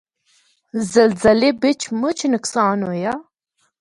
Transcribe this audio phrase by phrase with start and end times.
[0.91, 3.13] زلزلے بچ مُچ نقصان ہویا۔